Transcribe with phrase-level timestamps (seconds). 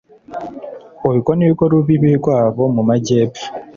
[1.09, 3.45] urwo ni rwo rubibi rwabo mu majyepfo